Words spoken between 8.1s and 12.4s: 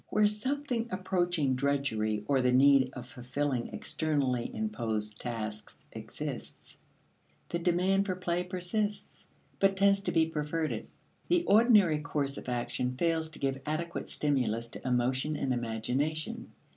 play persists, but tends to be perverted. The ordinary course